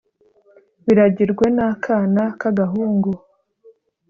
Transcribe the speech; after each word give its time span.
biragirwe 0.85 1.45
n’akana 1.55 2.23
k’agahungu. 2.39 3.11